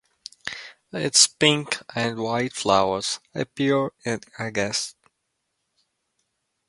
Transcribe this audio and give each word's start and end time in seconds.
Its 0.93 1.27
pink 1.27 1.77
and 1.93 2.17
white 2.17 2.53
flowers 2.53 3.19
appear 3.35 3.91
in 4.03 4.19
August. 4.39 4.95